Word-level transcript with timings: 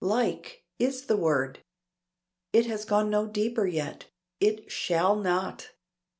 "Like" 0.03 0.63
is 0.79 1.05
the 1.05 1.15
word. 1.15 1.59
It 2.53 2.65
has 2.65 2.85
gone 2.85 3.11
no 3.11 3.27
deeper 3.27 3.67
yet. 3.67 4.05
It 4.39 4.71
shall 4.71 5.15
not. 5.15 5.69